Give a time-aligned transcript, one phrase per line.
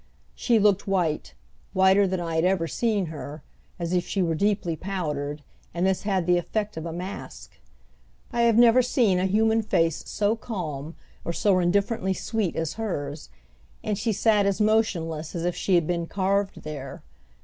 [0.33, 1.35] She looked white,
[1.73, 3.43] whiter than I had ever seen her,
[3.77, 5.43] as if she were deeply powdered,
[5.75, 7.59] and this had the effect of a mask.
[8.33, 13.29] I have never seen a human face so calm or so indifferently sweet as hers,
[13.83, 17.03] and she sat as motionless as if she had been carved there.